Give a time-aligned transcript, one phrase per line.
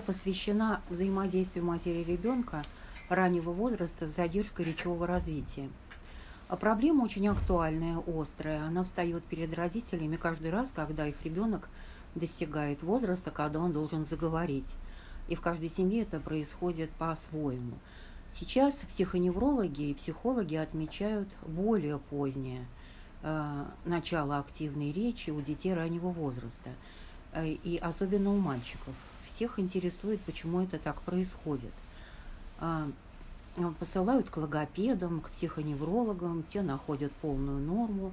[0.00, 2.62] посвящена взаимодействию матери и ребенка
[3.08, 5.68] раннего возраста с задержкой речевого развития.
[6.48, 8.64] А проблема очень актуальная, острая.
[8.64, 11.68] Она встает перед родителями каждый раз, когда их ребенок
[12.14, 14.74] достигает возраста, когда он должен заговорить.
[15.28, 17.74] И в каждой семье это происходит по-своему.
[18.32, 22.66] Сейчас психоневрологи и психологи отмечают более позднее
[23.22, 26.70] э, начало активной речи у детей раннего возраста,
[27.32, 28.94] э, и особенно у мальчиков.
[29.38, 31.70] Всех интересует, почему это так происходит.
[32.58, 32.88] Э,
[33.78, 38.12] посылают к логопедам, к психоневрологам, те находят полную норму.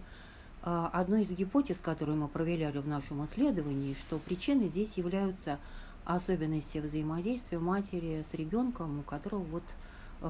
[0.61, 5.57] Э, одной из гипотез, которую мы проверяли в нашем исследовании, что причиной здесь являются
[6.05, 9.63] особенности взаимодействия матери с ребенком, у которого вот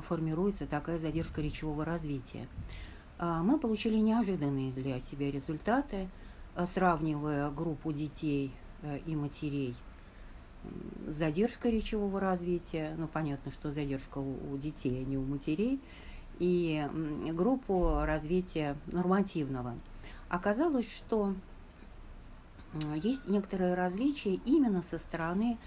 [0.08, 2.48] формируется такая задержка речевого развития.
[3.20, 6.08] А, мы получили неожиданные для себя результаты,
[6.56, 9.76] а, сравнивая группу детей э, и матерей
[11.08, 15.80] с задержкой речевого развития, ну понятно, что задержка у детей, а не у матерей,
[16.40, 16.88] и
[17.32, 19.76] группу развития нормативного.
[20.30, 21.34] Оказалось, что
[22.96, 25.58] есть некоторые различия именно со стороны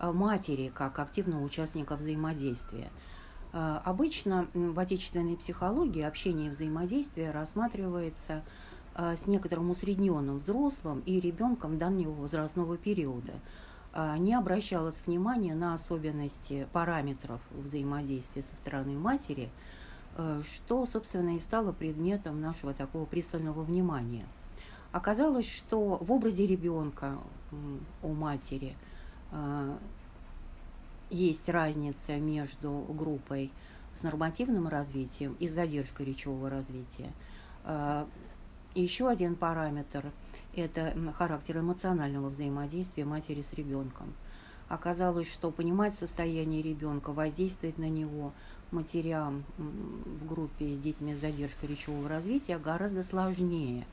[0.00, 2.90] э, матери, как активного участника взаимодействия–
[3.52, 8.42] Э, обычно в отечественной психологии общение и взаимодействие рассматривается
[8.94, 13.34] э, с некоторым усредненным взрослым и ребенком данного возрастного периода.
[13.98, 19.50] Э, не обращалось внимания на особенности параметров взаимодействия со стороны матери,
[20.42, 24.26] что, собственно, и стало предметом нашего такого пристального внимания.
[24.90, 27.18] Оказалось, что в образе ребенка
[28.02, 28.76] у матери
[31.10, 33.52] есть разница между группой
[33.94, 37.12] с нормативным развитием и задержкой речевого развития.
[37.62, 38.08] А,
[38.74, 40.10] еще один параметр–
[40.54, 44.12] это характер эмоционального взаимодействия матери с ребенком.
[44.68, 48.32] Оказалось, что понимать состояние ребенка, воздействовать на него
[48.70, 53.86] матерям в группе с детьми с задержкой речевого развития гораздо сложнее,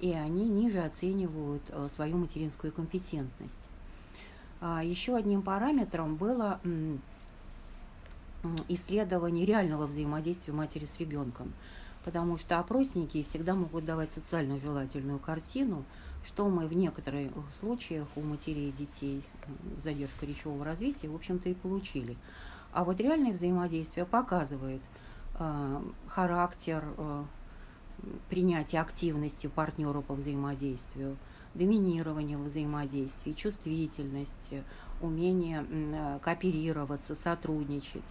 [0.00, 3.58] и они ниже оценивают э, свою материнскую компетентность.
[4.60, 6.60] А, Еще одним параметром было
[8.68, 11.52] исследование реального взаимодействия матери с ребенком,
[12.04, 15.84] потому что опросники всегда могут давать социально желательную картину,
[16.24, 19.22] что мы в некоторых случаях у матерей детей
[19.76, 22.16] с задержкой речевого развития, в общем-то, и получили.
[22.72, 24.82] А вот реальное взаимодействие показывает
[25.38, 27.24] э, характер э,
[28.28, 31.16] принятия активности партнера по взаимодействию–
[31.54, 34.54] доминирование в взаимодействии, чувствительность,
[35.00, 38.04] умение э, кооперироваться, сотрудничать.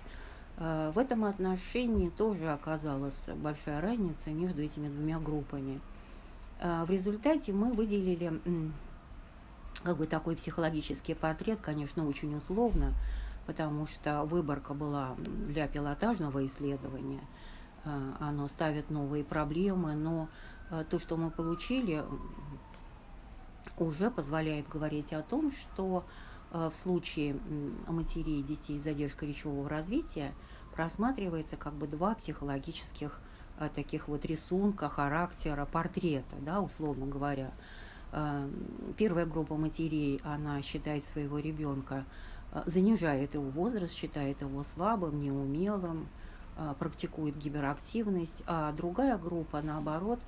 [0.59, 5.79] Э, в этом отношении тоже оказалась большая разница между этими двумя группами.
[6.59, 8.41] Э, в результате мы выделили
[9.83, 12.93] как бы такой психологический портрет, конечно, очень условно,
[13.47, 17.21] потому что выборка была для пилотажного исследования.
[18.19, 20.27] Оно ставит новые проблемы, но
[20.89, 22.03] то, что мы получили,
[23.77, 26.03] уже позволяет говорить о том, что
[26.51, 27.35] в случае
[27.87, 30.33] матерей детей с задержкой речевого развития
[30.73, 33.19] просматривается как бы два психологических
[33.59, 37.51] э, таких вот рисунка, характера, портрета, да, условно говоря.
[38.11, 38.49] Э,
[38.97, 42.05] первая группа матерей, она считает своего ребенка,
[42.65, 46.07] занижает его возраст, считает его слабым, неумелым,
[46.79, 50.19] практикует гиперактивность, а другая группа, наоборот,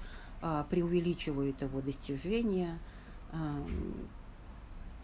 [0.70, 2.78] преувеличивает его достижения–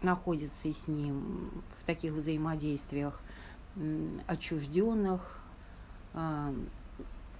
[0.02, 3.20] находится с ним в таких взаимодействиях
[4.26, 5.40] отчужденных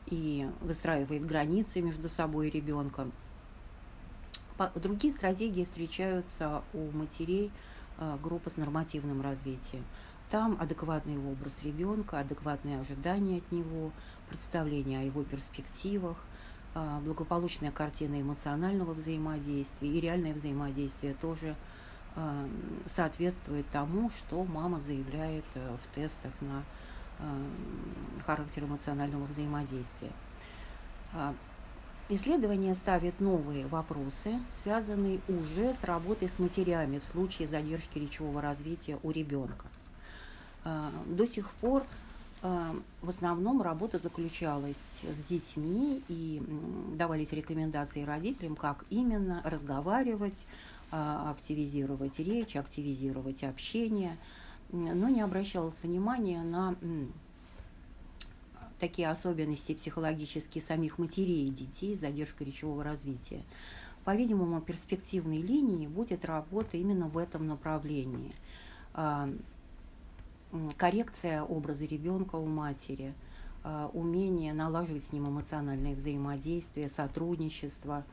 [0.06, 3.12] и выстраивает границы между собой и ребенком.
[4.74, 7.50] Другие стратегии встречаются у матерей
[7.96, 9.84] а, группы с нормативным развитием.
[10.30, 13.92] Там адекватный образ ребенка, адекватные ожидания от него,
[14.28, 16.16] представление о его перспективах–
[16.74, 21.56] а, благополучная картина эмоционального взаимодействия и реальное взаимодействие тоже а,
[22.86, 26.64] соответствует тому, что мама заявляет э, в тестах на
[27.20, 27.24] а,
[28.26, 30.12] характер эмоционального взаимодействия.
[32.10, 38.98] Исследование ставит новые вопросы, связанные уже с работой с матерями в случае задержки речевого развития
[39.02, 39.66] у ребенка.
[41.06, 41.84] До сих пор
[42.40, 42.72] Э,
[43.02, 46.40] в основном работа заключалась с детьми и
[46.94, 54.16] давались рекомендации родителям, как именно разговаривать, а, активизировать речь, активизировать общение,
[54.70, 56.76] но не обращалось внимания на
[58.78, 63.42] такие особенности психологические самих матерей и детей, задержка речевого развития.
[64.04, 68.34] По-видимому, перспективной линией будет работа именно в этом направлении.
[68.94, 69.28] А,
[70.76, 73.12] коррекция образа ребенка у матери,
[73.64, 78.04] э, умение налаживать с ним эмоциональное взаимодействие, сотрудничество,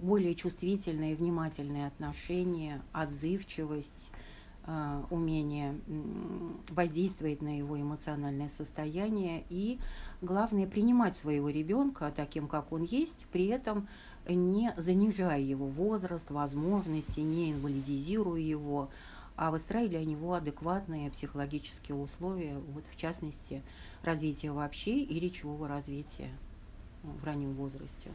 [0.00, 4.10] более чувствительные, внимательные отношения, отзывчивость,
[4.66, 5.80] э, умение
[6.70, 9.78] воздействовать на его эмоциональное состояние и,
[10.22, 13.88] главное, принимать своего ребенка таким, как он есть, при этом
[14.28, 18.90] не занижая его возраст, возможности, не инвалидизируя его,
[19.36, 23.62] а выстраивая для него адекватные психологические условия, вот в частности,
[24.02, 26.30] развития вообще и речевого развития
[27.02, 28.10] в раннем возрасте.